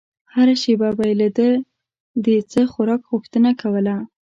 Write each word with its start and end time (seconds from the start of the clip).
هره 0.33 0.55
شېبه 0.61 0.89
به 0.97 1.03
يې 1.09 1.15
له 1.21 1.29
ده 1.37 1.49
د 2.25 2.27
څه 2.51 2.61
خوراک 2.71 3.01
غوښتنه 3.11 3.49
کوله. 3.61 3.95